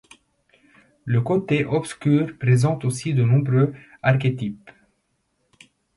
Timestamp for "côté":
1.21-1.63